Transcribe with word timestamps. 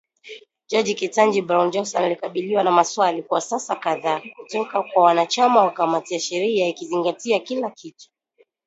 Jaji 0.69 0.93
Ketanji 0.95 1.41
Brown 1.41 1.71
Jackson, 1.71 2.03
alikabiliwa 2.03 2.63
na 2.63 2.71
maswali 2.71 3.23
kwa 3.23 3.41
saa 3.41 3.75
kadhaa 3.75 4.21
kutoka 4.35 4.83
kwa 4.83 5.03
wanachama 5.03 5.61
wa 5.65 5.71
kamati 5.71 6.13
ya 6.13 6.19
sheria 6.19 6.67
ikizingatia 6.67 7.39
kila 7.39 7.69
kitu. 7.69 8.09